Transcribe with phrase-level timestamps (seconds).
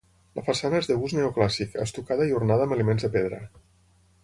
[0.37, 3.43] La façana és de gust neoclàssic, estucada i ornada amb elements de pedra.